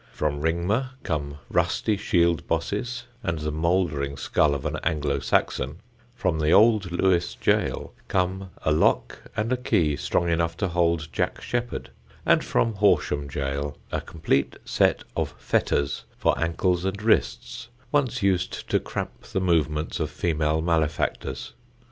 From 0.13 0.41
Ringmer 0.41 0.89
come 1.03 1.37
rusty 1.47 1.95
shield 1.95 2.47
bosses 2.47 3.03
and 3.21 3.37
the 3.37 3.51
mouldering 3.51 4.17
skull 4.17 4.55
of 4.55 4.65
an 4.65 4.77
Anglo 4.77 5.19
Saxon; 5.19 5.77
from 6.15 6.39
the 6.39 6.49
old 6.49 6.91
Lewes 6.91 7.37
gaol 7.45 7.93
come 8.07 8.49
a 8.65 8.71
lock 8.71 9.19
and 9.37 9.53
a 9.53 9.57
key 9.57 9.95
strong 9.95 10.27
enough 10.27 10.57
to 10.57 10.69
hold 10.69 11.09
Jack 11.13 11.39
Sheppard; 11.39 11.91
and 12.25 12.43
from 12.43 12.73
Horsham 12.77 13.27
Gaol 13.27 13.77
a 13.91 14.01
complete 14.01 14.55
set 14.65 15.03
of 15.15 15.35
fetters 15.37 16.05
for 16.17 16.33
ankles 16.39 16.83
and 16.83 16.99
wrists, 17.03 17.67
once 17.91 18.23
used 18.23 18.67
to 18.71 18.79
cramp 18.79 19.21
the 19.25 19.39
movements 19.39 19.99
of 19.99 20.09
female 20.09 20.61
malefactors. 20.63 21.53